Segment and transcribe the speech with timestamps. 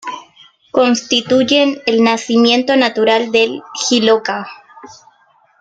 [0.71, 4.47] Constituyen el nacimiento natural del Jiloca.